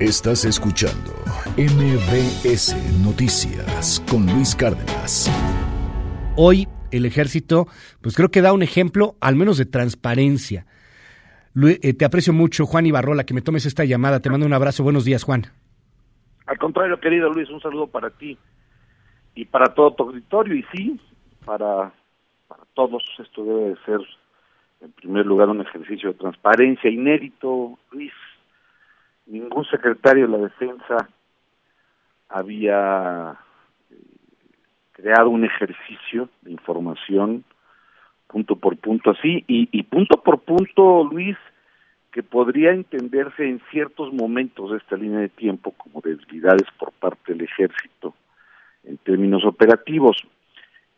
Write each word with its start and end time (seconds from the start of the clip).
Estás 0.00 0.46
escuchando 0.46 1.12
MBS 1.58 2.74
Noticias 3.04 4.02
con 4.10 4.24
Luis 4.24 4.56
Cárdenas. 4.56 5.28
Hoy 6.38 6.66
el 6.90 7.04
ejército, 7.04 7.66
pues 8.00 8.16
creo 8.16 8.30
que 8.30 8.40
da 8.40 8.54
un 8.54 8.62
ejemplo, 8.62 9.16
al 9.20 9.36
menos 9.36 9.58
de 9.58 9.66
transparencia. 9.66 10.64
Eh, 11.62 11.92
te 11.92 12.06
aprecio 12.06 12.32
mucho, 12.32 12.64
Juan 12.64 12.86
Ibarrola, 12.86 13.24
que 13.24 13.34
me 13.34 13.42
tomes 13.42 13.66
esta 13.66 13.84
llamada. 13.84 14.20
Te 14.20 14.30
mando 14.30 14.46
un 14.46 14.54
abrazo. 14.54 14.82
Buenos 14.82 15.04
días, 15.04 15.22
Juan. 15.22 15.42
Al 16.46 16.56
contrario, 16.56 16.98
querido 16.98 17.28
Luis, 17.28 17.50
un 17.50 17.60
saludo 17.60 17.86
para 17.86 18.08
ti 18.08 18.38
y 19.34 19.44
para 19.44 19.66
todo 19.74 19.92
tu 19.92 20.04
auditorio. 20.04 20.54
Y 20.54 20.64
sí, 20.72 20.98
para, 21.44 21.92
para 22.48 22.62
todos 22.72 23.04
esto 23.18 23.44
debe 23.44 23.68
de 23.68 23.76
ser, 23.84 24.00
en 24.80 24.92
primer 24.92 25.26
lugar, 25.26 25.50
un 25.50 25.60
ejercicio 25.60 26.12
de 26.12 26.18
transparencia 26.18 26.88
inédito, 26.88 27.78
Luis 27.92 28.14
ningún 29.30 29.64
secretario 29.66 30.26
de 30.26 30.38
la 30.38 30.44
defensa 30.44 31.08
había 32.28 33.38
eh, 33.90 33.94
creado 34.92 35.30
un 35.30 35.44
ejercicio 35.44 36.28
de 36.42 36.52
información 36.52 37.44
punto 38.26 38.56
por 38.56 38.76
punto 38.76 39.10
así 39.10 39.44
y, 39.48 39.82
punto 39.84 40.22
por 40.22 40.40
punto 40.40 41.04
Luis 41.04 41.36
que 42.12 42.22
podría 42.22 42.72
entenderse 42.72 43.48
en 43.48 43.60
ciertos 43.70 44.12
momentos 44.12 44.70
de 44.70 44.78
esta 44.78 44.96
línea 44.96 45.20
de 45.20 45.28
tiempo 45.28 45.72
como 45.72 46.00
debilidades 46.00 46.66
por 46.78 46.92
parte 46.92 47.32
del 47.32 47.42
ejército 47.42 48.14
en 48.84 48.96
términos 48.98 49.44
operativos. 49.44 50.16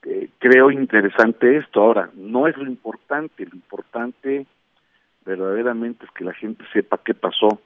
Eh, 0.05 0.31
creo 0.39 0.71
interesante 0.71 1.57
esto. 1.59 1.83
Ahora, 1.83 2.11
no 2.15 2.47
es 2.49 2.57
lo 2.57 2.67
importante, 2.67 3.47
lo 3.47 3.55
importante 3.55 4.47
verdaderamente 5.25 6.05
es 6.07 6.11
que 6.13 6.25
la 6.25 6.33
gente 6.33 6.65
sepa 6.73 7.01
qué 7.05 7.15
pasó, 7.15 7.61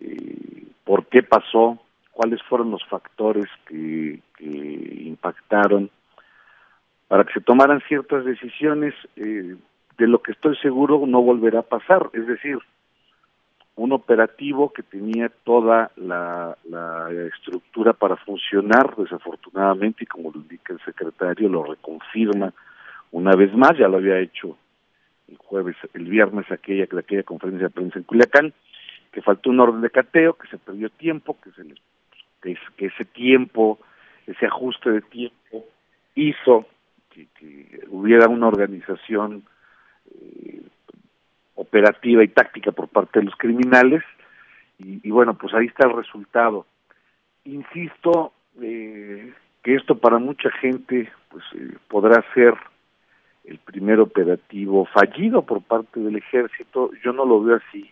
eh, 0.00 0.66
por 0.84 1.06
qué 1.06 1.22
pasó, 1.22 1.78
cuáles 2.12 2.42
fueron 2.42 2.70
los 2.70 2.84
factores 2.86 3.46
que, 3.66 4.20
impactaron, 4.40 5.90
para 7.08 7.24
que 7.24 7.34
se 7.34 7.40
tomaran 7.40 7.80
ciertas 7.86 8.24
decisiones, 8.24 8.94
eh, 9.16 9.56
de 9.98 10.06
lo 10.08 10.22
que 10.22 10.32
estoy 10.32 10.56
seguro 10.56 11.04
no 11.06 11.22
volverá 11.22 11.60
a 11.60 11.62
pasar. 11.62 12.10
Es 12.12 12.26
decir, 12.26 12.58
un 13.76 13.92
operativo 13.92 14.72
que 14.72 14.82
tenía 14.82 15.30
toda 15.44 15.90
la, 15.96 16.56
la, 16.68 17.08
estructura 17.34 17.92
para 17.92 18.16
funcionar, 18.16 18.94
desafortunadamente, 18.96 20.04
y 20.04 20.06
como 20.06 20.30
lo 20.30 20.40
indica 20.40 20.72
el 20.72 20.80
secretario, 20.84 21.48
lo 21.48 21.64
reconfirma 21.64 22.52
una 23.12 23.34
vez 23.34 23.54
más, 23.54 23.76
ya 23.78 23.88
lo 23.88 23.98
había 23.98 24.18
hecho 24.18 24.56
el 25.28 25.36
jueves, 25.36 25.76
el 25.94 26.04
viernes 26.04 26.50
aquella, 26.50 26.84
aquella 26.84 27.22
conferencia 27.22 27.68
de 27.68 27.74
prensa 27.74 27.98
en 27.98 28.04
Culiacán, 28.04 28.52
que 29.12 29.20
faltó 29.20 29.50
un 29.50 29.60
orden 29.60 29.82
de 29.82 29.90
cateo, 29.90 30.34
que 30.34 30.48
se 30.48 30.58
perdió 30.58 30.88
tiempo, 30.88 31.36
que, 31.40 31.50
se 31.52 32.56
que, 32.76 32.86
ese 32.86 33.04
tiempo, 33.04 33.78
ese 34.26 34.46
ajuste 34.46 34.90
de 34.90 35.02
tiempo 35.02 35.66
hizo 36.14 36.66
que, 37.10 37.28
hubiera 37.88 38.26
una 38.28 38.48
organización 38.48 39.44
eh, 40.10 40.62
operativa 41.54 42.24
y 42.24 42.28
táctica 42.28 42.72
por 42.72 42.88
parte 42.88 43.20
de 43.20 43.26
los 43.26 43.36
criminales. 43.36 44.02
Y, 44.78 45.10
bueno, 45.10 45.34
pues 45.34 45.54
ahí 45.54 45.66
está 45.66 45.86
el 45.86 45.94
resultado. 45.94 46.66
Insisto 47.44 48.32
eh, 48.60 49.32
que 49.62 49.76
esto 49.76 49.96
para 49.96 50.18
mucha 50.18 50.50
gente 50.50 51.12
pues 51.28 51.44
eh, 51.54 51.76
podrá 51.86 52.24
ser 52.34 52.54
el 53.44 53.58
primer 53.58 54.00
operativo 54.00 54.86
fallido 54.86 55.42
por 55.42 55.62
parte 55.62 56.00
del 56.00 56.16
ejército, 56.16 56.90
yo 57.04 57.12
no 57.12 57.24
lo 57.24 57.42
veo 57.42 57.56
así 57.56 57.90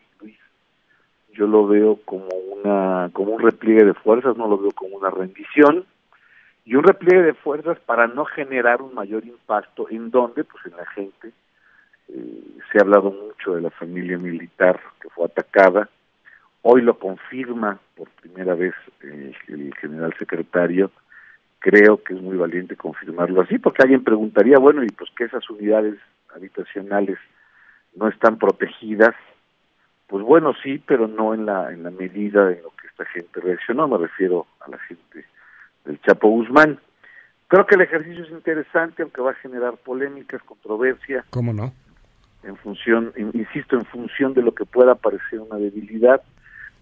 yo 1.41 1.47
lo 1.47 1.67
veo 1.67 1.99
como 2.05 2.29
una 2.29 3.09
como 3.15 3.33
un 3.33 3.41
repliegue 3.41 3.83
de 3.83 3.95
fuerzas, 3.95 4.37
no 4.37 4.47
lo 4.47 4.59
veo 4.59 4.73
como 4.73 4.99
una 4.99 5.09
rendición. 5.09 5.87
Y 6.67 6.75
un 6.75 6.85
repliegue 6.85 7.23
de 7.23 7.33
fuerzas 7.33 7.79
para 7.81 8.07
no 8.09 8.27
generar 8.27 8.83
un 8.83 8.95
mayor 8.95 9.25
impacto 9.25 9.89
en 9.89 10.11
donde 10.11 10.45
pues 10.45 10.67
en 10.67 10.77
la 10.77 10.85
gente. 10.91 11.33
Eh, 12.09 12.43
se 12.71 12.79
ha 12.79 12.83
hablado 12.83 13.11
mucho 13.11 13.55
de 13.55 13.63
la 13.63 13.71
familia 13.71 14.19
militar 14.19 14.79
que 15.01 15.09
fue 15.09 15.25
atacada. 15.25 15.89
Hoy 16.61 16.83
lo 16.83 16.99
confirma 16.99 17.79
por 17.97 18.11
primera 18.21 18.55
vez 18.55 18.75
el 19.01 19.75
general 19.81 20.13
secretario. 20.19 20.91
Creo 21.59 22.03
que 22.03 22.13
es 22.13 22.21
muy 22.21 22.37
valiente 22.37 22.77
confirmarlo 22.77 23.41
así 23.41 23.59
porque 23.59 23.83
alguien 23.83 24.05
preguntaría 24.05 24.59
bueno 24.59 24.85
y 24.85 24.89
pues 24.89 25.09
que 25.17 25.25
esas 25.25 25.49
unidades 25.49 25.95
habitacionales 26.35 27.17
no 27.95 28.09
están 28.09 28.37
protegidas 28.37 29.15
pues 30.11 30.25
bueno, 30.25 30.53
sí, 30.61 30.83
pero 30.85 31.07
no 31.07 31.35
en 31.35 31.47
la, 31.47 31.73
en 31.73 31.85
la 31.85 31.91
medida 31.93 32.51
en 32.51 32.63
lo 32.65 32.71
que 32.71 32.89
esta 32.89 33.05
gente 33.05 33.41
reaccionó, 33.41 33.87
me 33.87 33.97
refiero 33.97 34.49
a 34.59 34.69
la 34.69 34.79
gente 34.81 35.25
del 35.85 36.01
Chapo 36.01 36.29
Guzmán. 36.29 36.81
Creo 37.47 37.65
que 37.65 37.77
el 37.77 37.83
ejercicio 37.83 38.25
es 38.25 38.31
interesante, 38.31 39.03
aunque 39.03 39.21
va 39.21 39.31
a 39.31 39.35
generar 39.35 39.77
polémicas, 39.77 40.43
controversia. 40.43 41.25
¿Cómo 41.31 41.53
no? 41.53 41.73
En 42.43 42.57
función, 42.57 43.13
insisto, 43.17 43.77
en 43.77 43.85
función 43.85 44.35
de 44.35 44.43
lo 44.43 44.53
que 44.53 44.65
pueda 44.65 44.97
parecer 44.97 45.39
una 45.39 45.59
debilidad. 45.59 46.21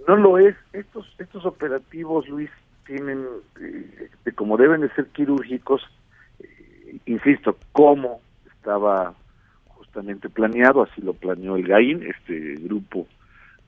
No 0.07 0.17
lo 0.17 0.39
es. 0.39 0.57
Estos, 0.73 1.15
estos 1.19 1.45
operativos, 1.45 2.27
Luis, 2.29 2.51
tienen, 2.87 3.27
eh, 3.61 4.33
como 4.37 4.57
deben 4.57 4.81
de 4.81 4.89
ser 4.95 5.07
quirúrgicos, 5.09 5.83
eh, 6.39 6.97
insisto, 7.05 7.59
cómo 7.73 8.23
estaba 8.47 9.13
justamente 9.67 10.31
planeado, 10.31 10.83
así 10.83 11.03
lo 11.03 11.13
planeó 11.13 11.57
el 11.57 11.69
GAIN, 11.69 12.05
este 12.05 12.55
grupo 12.55 13.07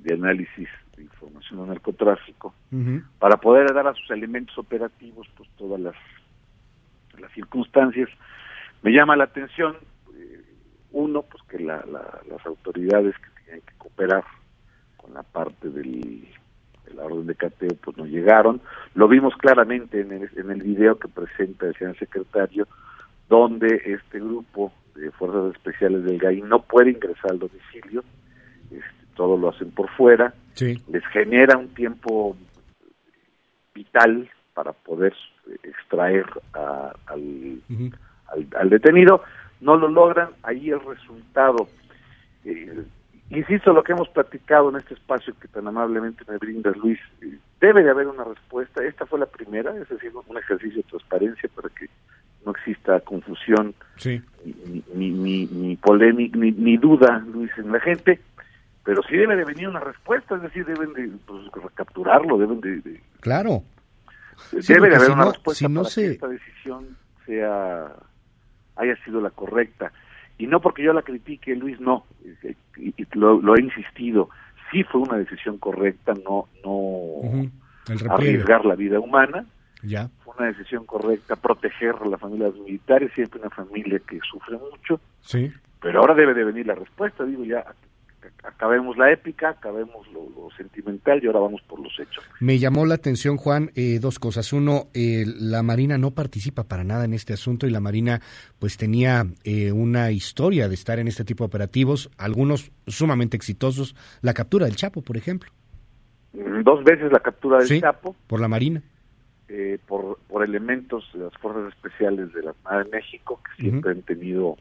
de 0.03 0.15
análisis 0.15 0.69
de 0.97 1.03
información 1.03 1.61
de 1.61 1.66
narcotráfico, 1.69 2.55
para 3.19 3.37
poder 3.37 3.72
dar 3.72 3.87
a 3.87 3.94
sus 3.94 4.11
elementos 4.11 4.56
operativos 4.59 5.28
pues 5.37 5.49
todas 5.56 5.81
las, 5.81 5.94
las 7.19 7.33
circunstancias. 7.33 8.09
Me 8.83 8.93
llama 8.93 9.16
la 9.16 9.25
atención, 9.25 9.77
eh, 10.15 10.43
uno, 10.93 11.22
pues 11.22 11.43
que 11.44 11.59
la, 11.59 11.84
las 11.87 12.47
autoridades 12.47 13.15
que 13.16 13.44
tienen 13.44 13.62
que 13.62 13.75
cooperar 13.78 14.25
con 14.97 15.15
la 15.15 15.22
parte 15.22 15.69
del, 15.69 16.28
la 16.94 17.05
orden 17.05 17.27
de 17.27 17.34
cateo 17.34 17.77
pues 17.82 17.97
no 17.97 18.06
llegaron. 18.06 18.61
Lo 18.94 19.09
vimos 19.09 19.34
claramente 19.37 20.00
en 20.00 20.12
el, 20.12 20.31
en 20.37 20.50
el 20.50 20.62
video 20.62 20.99
que 20.99 21.09
presenta 21.09 21.67
el 21.67 21.75
señor 21.77 21.99
secretario, 21.99 22.67
donde 23.28 23.82
este 23.84 24.19
grupo 24.19 24.72
de 24.94 25.11
fuerzas 25.12 25.55
especiales 25.55 26.05
del 26.05 26.19
GAI 26.19 26.43
no 26.43 26.62
puede 26.62 26.91
ingresar 26.91 27.31
al 27.31 27.38
domicilio, 27.38 28.03
todo 29.15 29.37
lo 29.37 29.50
hacen 29.50 29.71
por 29.71 29.88
fuera, 29.91 30.34
les 30.59 31.06
genera 31.12 31.56
un 31.56 31.69
tiempo 31.69 32.37
vital 33.75 34.28
para 34.54 34.72
poder 34.72 35.15
extraer 35.62 36.26
al, 36.53 37.62
al, 38.56 38.70
detenido, 38.70 39.22
no 39.60 39.76
lo 39.76 39.88
logran, 39.88 40.31
ahí 40.43 40.70
el 40.70 40.81
resultado. 40.81 41.69
Eh, 42.44 42.82
insisto, 43.31 43.72
lo 43.72 43.82
que 43.82 43.93
hemos 43.93 44.09
platicado 44.09 44.70
en 44.70 44.76
este 44.76 44.94
espacio 44.94 45.34
que 45.41 45.49
tan 45.49 45.66
amablemente 45.66 46.25
me 46.28 46.38
brindas, 46.38 46.76
Luis, 46.76 46.99
eh, 47.22 47.38
debe 47.60 47.82
de 47.82 47.91
haber 47.91 48.06
una 48.06 48.25
respuesta, 48.25 48.84
esta 48.84 49.06
fue 49.06 49.19
la 49.19 49.26
primera, 49.26 49.75
es 49.76 49.88
decir, 49.88 50.12
un 50.15 50.38
ejercicio 50.38 50.82
de 50.82 50.88
transparencia 50.88 51.49
para 51.54 51.69
que 51.70 51.87
no 52.44 52.53
exista 52.53 53.00
confusión, 53.00 53.75
ni, 54.04 54.82
ni, 54.94 55.10
ni, 55.10 55.47
ni 55.47 55.76
polémica, 55.76 56.38
ni, 56.38 56.53
ni 56.53 56.76
duda, 56.76 57.22
Luis, 57.32 57.50
en 57.59 57.72
la 57.72 57.81
gente 57.81 58.20
pero 58.85 59.03
sí 59.03 59.17
debe 59.17 59.37
de 59.37 59.45
venir 59.45 59.69
una 59.69 59.81
respuesta, 59.81 60.37
es 60.37 60.43
decir, 60.43 60.65
deben 60.65 60.93
de 60.95 61.11
pues, 61.27 61.43
recapturarlo, 61.63 62.39
deben 62.39 62.61
de... 62.61 63.01
claro. 63.21 63.63
debe 64.53 64.89
de 64.89 64.97
haber 64.97 65.11
una 65.11 65.27
respuesta 65.27 65.69
para 65.69 65.89
que 65.95 66.11
esta 66.13 66.29
decisión 66.29 66.97
sea 67.27 67.93
haya 68.77 68.97
sido 69.05 69.21
la 69.21 69.31
correcta. 69.31 69.93
Y 70.39 70.47
no 70.47 70.61
porque 70.61 70.83
yo 70.83 70.95
la 70.95 71.03
critique, 71.03 71.55
Luis, 71.55 71.79
no, 71.81 72.07
y, 72.79 72.95
lo, 73.13 73.55
he 73.55 73.61
insistido, 73.61 74.31
sí 74.71 74.83
fue 74.85 75.03
una 75.03 75.19
decisión 75.19 75.59
correcta, 75.59 76.15
no 76.15 76.49
no 76.65 77.50
arriesgar 78.09 78.65
la 78.65 78.75
vida 78.75 78.99
humana, 78.99 79.44
ya. 79.83 80.09
fue 80.25 80.35
una 80.38 80.47
decisión 80.47 80.87
correcta 80.87 81.37
proteger 81.37 81.97
a 82.00 82.06
las 82.06 82.21
familias 82.21 82.55
militares, 82.55 83.12
siempre 83.15 83.41
una 83.41 83.50
familia 83.50 83.99
que 83.99 84.19
sufre 84.31 84.56
mucho, 84.56 84.99
sí. 85.21 85.53
pero 85.83 86.00
ahora 86.00 86.15
debe 86.15 86.33
de 86.33 86.44
venir 86.44 86.67
la 86.67 86.75
respuesta, 86.75 87.25
digo, 87.25 87.44
ya 87.44 87.65
acabemos 88.44 88.96
la 88.96 89.12
épica, 89.12 89.50
acabemos 89.50 90.06
lo, 90.12 90.28
sentimental 90.56 91.22
y 91.22 91.26
ahora 91.26 91.40
vamos 91.40 91.62
por 91.62 91.81
los 91.81 91.93
hechos. 91.99 92.25
Me 92.40 92.58
llamó 92.58 92.84
la 92.84 92.94
atención, 92.94 93.37
Juan, 93.37 93.70
eh, 93.75 93.99
dos 94.00 94.19
cosas. 94.19 94.52
Uno, 94.52 94.88
eh, 94.94 95.25
la 95.26 95.62
Marina 95.62 95.96
no 95.96 96.11
participa 96.11 96.64
para 96.64 96.84
nada 96.84 97.05
en 97.05 97.14
este 97.14 97.32
asunto 97.32 97.67
y 97.67 97.70
la 97.70 97.81
Marina 97.81 98.20
pues 98.58 98.76
tenía 98.76 99.26
eh, 99.44 99.72
una 99.72 100.11
historia 100.11 100.69
de 100.69 100.75
estar 100.75 100.99
en 100.99 101.08
este 101.08 101.25
tipo 101.25 101.44
de 101.44 101.46
operativos, 101.46 102.11
algunos 102.19 102.72
sumamente 102.87 103.37
exitosos. 103.37 103.94
La 104.23 104.34
captura 104.34 104.66
del 104.66 104.76
Chapo, 104.76 105.02
por 105.02 105.16
ejemplo. 105.16 105.50
Mm, 106.32 106.62
dos 106.62 106.84
veces 106.84 107.11
la 107.12 107.20
captura 107.20 107.58
del 107.58 107.81
Chapo. 107.81 108.16
Por 108.26 108.40
la 108.40 108.49
Marina. 108.49 108.82
por, 109.87 110.19
por 110.28 110.44
elementos 110.44 111.08
de 111.14 111.20
las 111.20 111.37
fuerzas 111.38 111.73
especiales 111.75 112.32
de 112.32 112.43
la 112.43 112.50
Armada 112.50 112.84
de 112.84 112.90
México, 112.90 113.40
que 113.44 113.62
siempre 113.62 113.93
han 113.93 114.02
tenido 114.02 114.56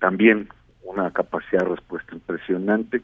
también 0.00 0.48
una 0.84 1.10
capacidad 1.10 1.62
de 1.62 1.74
respuesta 1.76 2.14
impresionante. 2.14 3.02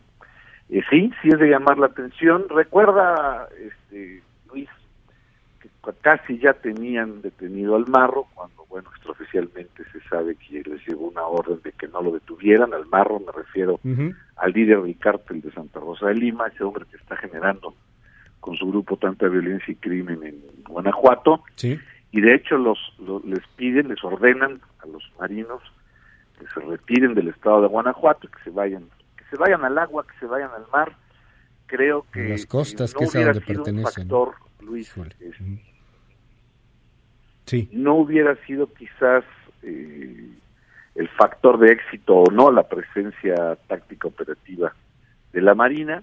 Eh, 0.69 0.83
sí, 0.89 1.11
sí 1.21 1.29
es 1.29 1.39
de 1.39 1.49
llamar 1.49 1.79
la 1.79 1.87
atención. 1.87 2.47
Recuerda, 2.49 3.49
este, 3.59 4.23
Luis, 4.49 4.69
que 5.61 5.69
casi 6.01 6.39
ya 6.39 6.53
tenían 6.53 7.23
detenido 7.23 7.77
al 7.77 7.89
Marro, 7.89 8.27
cuando, 8.35 8.65
bueno, 8.69 8.89
extraoficialmente 8.91 9.83
se 9.93 10.01
sabe 10.09 10.37
que 10.37 10.63
les 10.63 10.87
llegó 10.87 11.09
una 11.09 11.23
orden 11.23 11.61
de 11.63 11.73
que 11.73 11.89
no 11.89 12.03
lo 12.03 12.13
detuvieran. 12.13 12.73
Al 12.73 12.87
Marro 12.87 13.19
me 13.21 13.33
refiero 13.33 13.81
al 14.37 14.53
líder 14.53 14.83
del 14.83 14.99
cártel 14.99 15.41
de 15.41 15.51
Santa 15.53 15.81
Rosa 15.81 16.07
de 16.07 16.15
Lima, 16.15 16.47
ese 16.47 16.63
hombre 16.63 16.85
que 16.91 16.97
está 16.97 17.17
generando 17.17 17.75
con 18.39 18.57
su 18.57 18.67
grupo 18.69 18.97
tanta 18.97 19.29
violencia 19.29 19.73
y 19.73 19.77
crimen 19.77 20.23
en 20.25 20.41
Guanajuato. 20.65 21.43
Y 22.13 22.21
de 22.21 22.35
hecho 22.35 22.57
los, 22.57 22.79
les 23.25 23.47
piden, 23.57 23.89
les 23.89 24.03
ordenan 24.03 24.61
a 24.83 24.87
los 24.87 25.11
marinos 25.19 25.63
que 26.41 26.47
se 26.47 26.61
retiren 26.61 27.15
del 27.15 27.29
estado 27.29 27.63
de 27.63 27.69
Guanajuato, 27.69 28.29
que 28.29 28.43
se 28.43 28.51
vayan 28.51 28.89
se 29.31 29.37
vayan 29.37 29.65
al 29.65 29.79
agua, 29.79 30.05
que 30.07 30.19
se 30.19 30.27
vayan 30.27 30.51
al 30.51 30.67
mar. 30.73 30.97
Creo 31.67 32.05
que 32.13 32.31
las 32.31 32.47
costas, 32.47 32.93
no 32.95 32.99
que 32.99 33.07
hubiera 33.07 33.35
sido 33.35 33.63
un 33.63 33.83
factor, 33.83 34.35
Luis, 34.61 34.93
sí. 37.45 37.69
no 37.73 37.95
hubiera 37.95 38.35
sido 38.47 38.73
quizás 38.73 39.25
eh, 39.63 40.31
el 40.97 41.09
factor 41.11 41.59
de 41.59 41.73
éxito 41.73 42.17
o 42.17 42.31
no 42.33 42.51
la 42.51 42.65
presencia 42.65 43.57
táctica 43.69 44.09
operativa 44.09 44.75
de 45.33 45.43
la 45.43 45.55
Marina, 45.55 46.03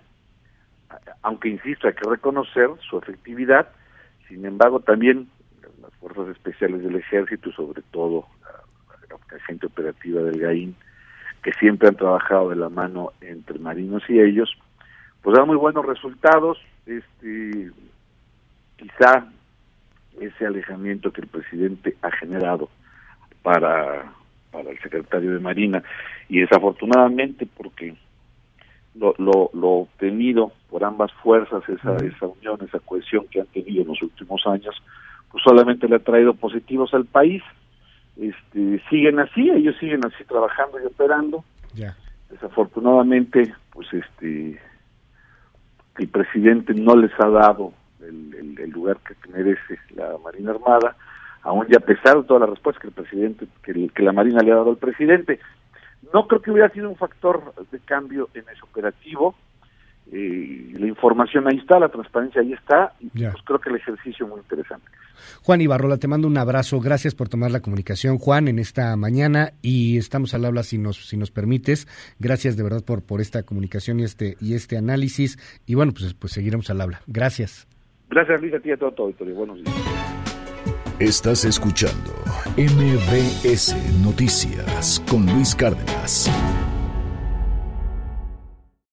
aunque 1.22 1.50
insisto, 1.50 1.88
hay 1.88 1.94
que 1.94 2.10
reconocer 2.10 2.70
su 2.90 2.98
efectividad, 2.98 3.68
sin 4.30 4.46
embargo 4.46 4.80
también 4.80 5.28
las 5.82 5.94
fuerzas 5.96 6.30
especiales 6.30 6.82
del 6.82 6.96
ejército, 6.96 7.52
sobre 7.52 7.82
todo 7.92 8.26
la, 8.42 8.64
la 9.32 9.40
gente 9.40 9.68
operativa 9.68 10.22
del 10.22 10.40
GAIN, 10.40 10.76
que 11.44 11.54
siempre 11.54 11.88
han 11.88 11.96
trabajado 11.96 12.50
de 12.50 12.56
la 12.56 12.70
mano 12.70 13.12
entre 13.22 13.60
marinos 13.60 14.04
y 14.10 14.20
ellos, 14.20 14.50
pues 15.22 15.38
da 15.38 15.46
muy 15.46 15.56
buenos 15.56 15.86
resultados. 15.86 16.58
Este, 16.86 17.72
quizá 18.78 19.28
ese 20.20 20.46
alejamiento 20.46 21.12
que 21.12 21.22
el 21.22 21.28
presidente 21.28 21.96
ha 22.02 22.12
generado 22.12 22.70
para, 23.44 24.12
para 24.52 24.72
el 24.72 24.80
secretario 24.80 25.34
de 25.34 25.40
Marina 25.40 25.84
y 26.30 26.40
desafortunadamente 26.40 27.46
porque 27.46 27.96
lo, 28.96 29.14
lo, 29.18 29.52
lo 29.54 29.70
obtenido 29.70 30.52
por 30.70 30.84
ambas 30.84 31.12
fuerzas, 31.14 31.64
esa, 31.70 31.96
esa 31.98 32.26
unión, 32.26 32.58
esa 32.62 32.80
cohesión 32.80 33.26
que 33.30 33.42
han 33.42 33.48
tenido 33.48 33.84
en 33.84 33.90
los 33.90 34.02
últimos 34.02 34.46
años, 34.48 34.76
pues 35.32 35.44
solamente 35.44 35.88
le 35.88 35.98
ha 35.98 36.00
traído 36.00 36.34
positivos 36.34 36.94
al 36.94 37.06
país 37.06 37.44
este, 38.20 38.82
siguen 38.90 39.20
así, 39.20 39.50
ellos 39.50 39.76
siguen 39.80 40.06
así 40.06 40.24
trabajando 40.26 40.80
y 40.80 40.86
operando. 40.86 41.44
Desafortunadamente, 42.30 43.54
pues 43.72 43.88
este, 43.94 44.60
el 45.98 46.08
presidente 46.10 46.74
no 46.74 46.96
les 46.96 47.12
ha 47.20 47.30
dado 47.30 47.72
el, 48.02 48.58
el, 48.60 48.70
lugar 48.70 48.98
que 48.98 49.16
merece 49.30 49.80
la 49.96 50.18
Marina 50.24 50.52
Armada, 50.52 50.96
aún 51.42 51.66
ya 51.68 51.78
a 51.78 51.86
pesar 51.86 52.18
de 52.18 52.24
todas 52.24 52.42
las 52.42 52.50
respuestas 52.50 52.82
que 52.82 52.88
el 52.88 52.94
presidente, 52.94 53.48
que, 53.64 53.90
que 53.90 54.04
la 54.04 54.12
Marina 54.12 54.42
le 54.42 54.52
ha 54.52 54.56
dado 54.56 54.72
al 54.72 54.78
presidente. 54.78 55.40
No 56.14 56.28
creo 56.28 56.42
que 56.42 56.52
hubiera 56.52 56.70
sido 56.70 56.90
un 56.90 56.98
factor 56.98 57.54
de 57.72 57.80
cambio 57.80 58.30
en 58.34 58.44
ese 58.50 58.62
operativo 58.64 59.36
eh, 60.12 60.72
la 60.74 60.88
información 60.88 61.48
ahí 61.48 61.58
está, 61.58 61.80
la 61.80 61.90
transparencia 61.90 62.42
ahí 62.42 62.54
está, 62.54 62.94
y 63.00 63.10
pues 63.10 63.36
creo 63.44 63.60
que 63.60 63.70
el 63.70 63.76
ejercicio 63.76 64.26
es 64.26 64.32
muy 64.32 64.40
interesante. 64.40 64.86
Juan 65.44 65.62
Ibarrola, 65.62 65.98
te 65.98 66.08
mando 66.08 66.28
un 66.28 66.38
abrazo, 66.38 66.80
gracias 66.80 67.16
por 67.16 67.30
tomar 67.30 67.52
la 67.52 67.62
comunicación, 67.62 68.18
Juan, 68.18 68.48
en 68.48 68.60
esta 68.60 68.96
mañana, 68.96 69.52
y 69.62 69.98
estamos 69.98 70.34
al 70.34 70.46
habla 70.46 70.64
si 70.64 70.78
nos, 70.78 71.08
si 71.08 71.18
nos 71.18 71.32
permites. 71.32 71.88
Gracias 72.20 72.56
de 72.56 72.64
verdad 72.64 72.84
por, 72.86 73.04
por 73.04 73.22
esta 73.22 73.44
comunicación 73.44 74.00
y 74.00 74.04
este, 74.04 74.38
y 74.40 74.54
este 74.54 74.78
análisis, 74.78 75.38
y 75.66 75.76
bueno, 75.76 75.92
pues, 75.92 76.14
pues 76.14 76.34
seguiremos 76.34 76.70
al 76.70 76.82
habla. 76.82 77.02
Gracias. 77.08 77.68
Gracias, 78.10 78.42
Luis, 78.42 78.54
a 78.54 78.60
ti 78.60 78.70
y 78.70 78.72
a 78.72 78.78
todo 78.78 78.92
tu 78.92 79.04
auditorio. 79.04 79.36
Buenos 79.36 79.58
días. 79.58 79.76
Estás 81.00 81.46
escuchando 81.46 82.12
MBS 82.58 83.76
Noticias 84.04 85.04
con 85.08 85.28
Luis 85.28 85.54
Cárdenas. 85.54 86.28